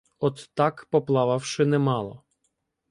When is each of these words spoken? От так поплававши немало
От 0.19 0.49
так 0.53 0.87
поплававши 0.91 1.65
немало 1.65 2.23